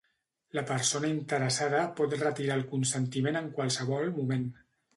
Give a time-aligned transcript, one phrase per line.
[0.59, 4.53] La persona interessada pot retirar el consentiment en qualsevol moment.